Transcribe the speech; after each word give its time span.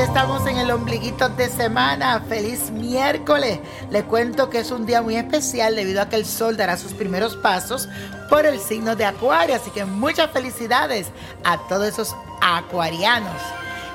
Estamos 0.00 0.46
en 0.46 0.56
el 0.56 0.70
ombliguito 0.70 1.28
de 1.28 1.48
semana. 1.48 2.22
Feliz 2.26 2.70
miércoles. 2.70 3.60
Les 3.90 4.02
cuento 4.04 4.48
que 4.48 4.60
es 4.60 4.70
un 4.70 4.86
día 4.86 5.02
muy 5.02 5.16
especial 5.16 5.76
debido 5.76 6.00
a 6.00 6.08
que 6.08 6.16
el 6.16 6.24
sol 6.24 6.56
dará 6.56 6.78
sus 6.78 6.92
primeros 6.92 7.36
pasos 7.36 7.88
por 8.30 8.46
el 8.46 8.58
signo 8.60 8.96
de 8.96 9.04
Acuario. 9.04 9.54
Así 9.54 9.70
que 9.70 9.84
muchas 9.84 10.30
felicidades 10.30 11.08
a 11.44 11.58
todos 11.68 11.86
esos 11.88 12.16
acuarianos. 12.40 13.42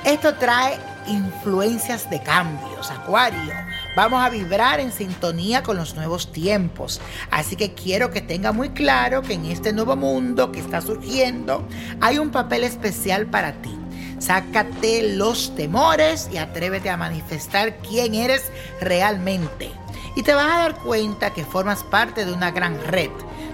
Esto 0.04 0.36
trae 0.36 0.78
influencias 1.08 2.08
de 2.10 2.22
cambios, 2.22 2.92
Acuario. 2.92 3.54
Vamos 3.96 4.24
a 4.24 4.30
vibrar 4.30 4.80
en 4.80 4.92
sintonía 4.92 5.64
con 5.64 5.76
los 5.76 5.96
nuevos 5.96 6.32
tiempos. 6.32 7.02
Así 7.32 7.56
que 7.56 7.74
quiero 7.74 8.12
que 8.12 8.22
tenga 8.22 8.52
muy 8.52 8.70
claro 8.70 9.24
que 9.24 9.34
en 9.34 9.46
este 9.46 9.74
nuevo 9.74 9.96
mundo 9.96 10.52
que 10.52 10.60
está 10.60 10.82
surgiendo 10.82 11.68
hay 12.00 12.20
un 12.20 12.30
papel 12.30 12.64
especial 12.64 13.26
para 13.26 13.54
ti. 13.54 13.76
Sácate 14.20 15.16
los 15.16 15.56
temores 15.56 16.30
y 16.32 16.38
atrévete 16.38 16.90
a 16.90 16.98
manifestar 16.98 17.78
quién 17.78 18.16
eres 18.16 18.44
realmente. 18.80 19.72
Y 20.16 20.24
te 20.24 20.34
vas 20.34 20.46
a 20.46 20.60
dar 20.60 20.76
cuenta 20.76 21.34
que 21.34 21.44
formas 21.44 21.84
parte 21.84 22.26
de 22.26 22.34
una 22.34 22.52
gran 22.52 22.82
red. 22.86 23.12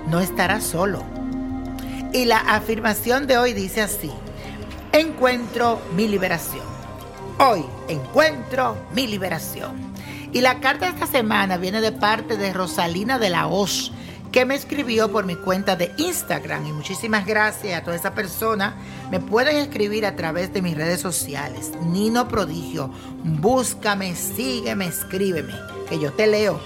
No 0.07 0.19
estarás 0.19 0.63
solo. 0.63 1.03
Y 2.13 2.25
la 2.25 2.37
afirmación 2.37 3.25
de 3.25 3.37
hoy 3.37 3.53
dice 3.53 3.81
así. 3.81 4.11
Encuentro 4.91 5.81
mi 5.95 6.07
liberación. 6.07 6.65
Hoy 7.39 7.65
encuentro 7.87 8.77
mi 8.93 9.07
liberación. 9.07 9.91
Y 10.33 10.41
la 10.41 10.59
carta 10.59 10.85
de 10.85 10.91
esta 10.91 11.07
semana 11.07 11.57
viene 11.57 11.81
de 11.81 11.91
parte 11.91 12.37
de 12.37 12.53
Rosalina 12.53 13.17
de 13.17 13.29
la 13.29 13.47
Hoz, 13.47 13.91
que 14.31 14.45
me 14.45 14.55
escribió 14.55 15.11
por 15.11 15.25
mi 15.25 15.35
cuenta 15.35 15.75
de 15.75 15.91
Instagram. 15.97 16.65
Y 16.65 16.73
muchísimas 16.73 17.25
gracias 17.25 17.79
a 17.79 17.83
toda 17.83 17.95
esa 17.95 18.13
persona. 18.13 18.75
Me 19.09 19.19
pueden 19.19 19.57
escribir 19.57 20.05
a 20.05 20.15
través 20.15 20.53
de 20.53 20.61
mis 20.61 20.75
redes 20.75 21.01
sociales. 21.01 21.71
Nino 21.83 22.27
Prodigio. 22.27 22.89
Búscame, 23.23 24.15
sígueme, 24.15 24.87
escríbeme, 24.87 25.53
que 25.89 25.99
yo 25.99 26.13
te 26.13 26.27
leo. 26.27 26.59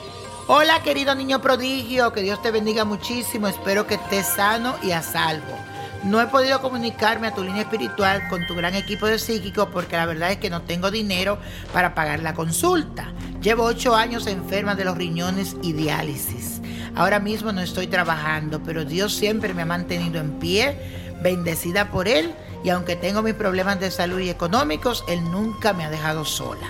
Hola 0.47 0.83
querido 0.83 1.15
niño 1.15 1.41
prodigio, 1.41 2.13
que 2.13 2.21
Dios 2.21 2.39
te 2.43 2.51
bendiga 2.51 2.85
muchísimo. 2.85 3.47
Espero 3.47 3.87
que 3.87 3.95
estés 3.95 4.27
sano 4.27 4.75
y 4.83 4.91
a 4.91 5.01
salvo. 5.01 5.57
No 6.03 6.21
he 6.21 6.27
podido 6.27 6.61
comunicarme 6.61 7.25
a 7.25 7.33
tu 7.33 7.43
línea 7.43 7.63
espiritual 7.63 8.27
con 8.29 8.45
tu 8.45 8.53
gran 8.53 8.75
equipo 8.75 9.07
de 9.07 9.17
psíquicos 9.17 9.69
porque 9.73 9.97
la 9.97 10.05
verdad 10.05 10.31
es 10.31 10.37
que 10.37 10.51
no 10.51 10.61
tengo 10.61 10.91
dinero 10.91 11.39
para 11.73 11.95
pagar 11.95 12.19
la 12.19 12.35
consulta. 12.35 13.11
Llevo 13.41 13.63
ocho 13.63 13.95
años 13.95 14.27
enferma 14.27 14.75
de 14.75 14.85
los 14.85 14.95
riñones 14.95 15.55
y 15.63 15.73
diálisis. 15.73 16.61
Ahora 16.95 17.19
mismo 17.19 17.51
no 17.51 17.61
estoy 17.61 17.87
trabajando, 17.87 18.61
pero 18.63 18.85
Dios 18.85 19.13
siempre 19.13 19.53
me 19.53 19.63
ha 19.63 19.65
mantenido 19.65 20.19
en 20.21 20.39
pie, 20.39 20.77
bendecida 21.21 21.91
por 21.91 22.07
Él, 22.07 22.33
y 22.63 22.69
aunque 22.69 22.95
tengo 22.95 23.21
mis 23.21 23.35
problemas 23.35 23.79
de 23.79 23.91
salud 23.91 24.19
y 24.19 24.29
económicos, 24.29 25.03
Él 25.07 25.23
nunca 25.29 25.73
me 25.73 25.85
ha 25.85 25.89
dejado 25.89 26.25
sola. 26.25 26.67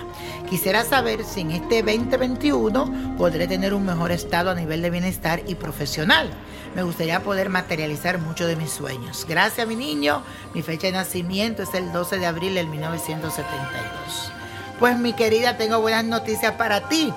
Quisiera 0.50 0.84
saber 0.84 1.24
si 1.24 1.40
en 1.40 1.52
este 1.52 1.82
2021 1.82 3.16
podré 3.16 3.48
tener 3.48 3.72
un 3.72 3.86
mejor 3.86 4.12
estado 4.12 4.50
a 4.50 4.54
nivel 4.54 4.82
de 4.82 4.90
bienestar 4.90 5.42
y 5.46 5.54
profesional. 5.54 6.28
Me 6.74 6.82
gustaría 6.82 7.22
poder 7.22 7.48
materializar 7.48 8.18
muchos 8.18 8.46
de 8.46 8.56
mis 8.56 8.70
sueños. 8.70 9.24
Gracias, 9.26 9.66
mi 9.66 9.74
niño. 9.74 10.22
Mi 10.52 10.62
fecha 10.62 10.88
de 10.88 10.92
nacimiento 10.92 11.62
es 11.62 11.72
el 11.72 11.90
12 11.92 12.18
de 12.18 12.26
abril 12.26 12.54
del 12.54 12.66
1972. 12.66 14.32
Pues 14.78 14.98
mi 14.98 15.14
querida, 15.14 15.56
tengo 15.56 15.80
buenas 15.80 16.04
noticias 16.04 16.52
para 16.52 16.88
ti. 16.88 17.10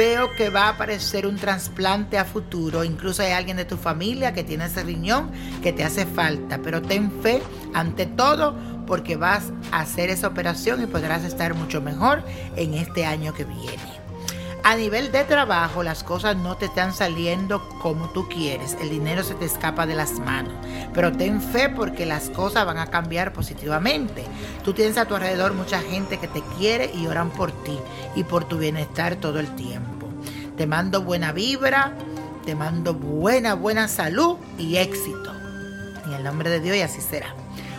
Veo 0.00 0.34
que 0.34 0.48
va 0.48 0.62
a 0.62 0.68
aparecer 0.70 1.26
un 1.26 1.36
trasplante 1.36 2.16
a 2.16 2.24
futuro. 2.24 2.84
Incluso 2.84 3.22
hay 3.22 3.32
alguien 3.32 3.58
de 3.58 3.66
tu 3.66 3.76
familia 3.76 4.32
que 4.32 4.42
tiene 4.42 4.64
ese 4.64 4.82
riñón 4.82 5.30
que 5.62 5.74
te 5.74 5.84
hace 5.84 6.06
falta. 6.06 6.56
Pero 6.62 6.80
ten 6.80 7.12
fe 7.20 7.42
ante 7.74 8.06
todo 8.06 8.56
porque 8.86 9.16
vas 9.16 9.52
a 9.70 9.80
hacer 9.80 10.08
esa 10.08 10.28
operación 10.28 10.82
y 10.82 10.86
podrás 10.86 11.22
estar 11.24 11.52
mucho 11.52 11.82
mejor 11.82 12.24
en 12.56 12.72
este 12.72 13.04
año 13.04 13.34
que 13.34 13.44
viene. 13.44 14.00
A 14.62 14.76
nivel 14.76 15.10
de 15.10 15.24
trabajo, 15.24 15.82
las 15.82 16.04
cosas 16.04 16.36
no 16.36 16.56
te 16.56 16.66
están 16.66 16.92
saliendo 16.92 17.66
como 17.80 18.10
tú 18.10 18.28
quieres. 18.28 18.76
El 18.80 18.90
dinero 18.90 19.22
se 19.22 19.34
te 19.34 19.46
escapa 19.46 19.86
de 19.86 19.94
las 19.94 20.18
manos. 20.18 20.52
Pero 20.92 21.12
ten 21.12 21.40
fe 21.40 21.70
porque 21.70 22.04
las 22.04 22.28
cosas 22.28 22.66
van 22.66 22.76
a 22.76 22.88
cambiar 22.88 23.32
positivamente. 23.32 24.24
Tú 24.62 24.74
tienes 24.74 24.98
a 24.98 25.06
tu 25.06 25.14
alrededor 25.14 25.54
mucha 25.54 25.80
gente 25.80 26.18
que 26.18 26.28
te 26.28 26.42
quiere 26.58 26.90
y 26.94 27.06
oran 27.06 27.30
por 27.30 27.52
ti 27.64 27.78
y 28.14 28.24
por 28.24 28.44
tu 28.44 28.58
bienestar 28.58 29.16
todo 29.16 29.40
el 29.40 29.54
tiempo. 29.56 29.99
Te 30.60 30.66
mando 30.66 31.00
buena 31.00 31.32
vibra, 31.32 31.94
te 32.44 32.54
mando 32.54 32.92
buena, 32.92 33.54
buena 33.54 33.88
salud 33.88 34.36
y 34.58 34.76
éxito. 34.76 35.32
En 36.04 36.12
el 36.12 36.22
nombre 36.22 36.50
de 36.50 36.60
Dios 36.60 36.76
y 36.76 36.82
así 36.82 37.00
será. 37.00 37.34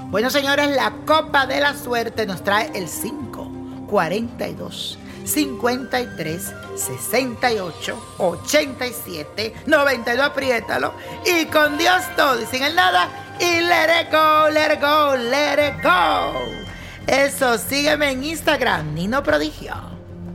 Bueno, 0.07 0.31
señores, 0.31 0.75
la 0.75 0.91
copa 1.05 1.45
de 1.45 1.59
la 1.59 1.77
suerte 1.77 2.25
nos 2.25 2.43
trae 2.43 2.71
el 2.73 2.87
5, 2.87 3.85
42. 3.87 4.97
53 5.25 6.53
68 6.75 8.15
87 8.17 9.53
92 9.67 10.25
apriétalo 10.25 10.95
y 11.23 11.45
con 11.45 11.77
Dios 11.77 12.01
todo 12.17 12.41
y 12.41 12.47
sin 12.47 12.63
el 12.63 12.73
nada 12.73 13.09
y 13.39 13.61
let 13.61 14.01
it 14.01 14.11
go, 14.11 14.49
let 14.49 14.73
it 14.73 14.81
go, 14.81 15.15
let 15.15 15.67
it 15.67 15.83
go. 15.83 16.33
Eso, 17.05 17.59
sígueme 17.59 18.09
en 18.09 18.23
Instagram, 18.23 18.95
Nino 18.95 19.21
Prodigio. 19.21 19.90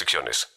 restricciones. 0.00 0.48